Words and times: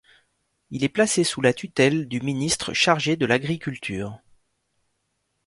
Il 0.71 0.83
est 0.83 0.89
placé 0.89 1.23
sous 1.23 1.41
la 1.41 1.53
tutelle 1.53 2.07
du 2.07 2.21
ministre 2.21 2.73
chargé 2.73 3.17
de 3.17 3.27
l’agriculture. 3.27 4.19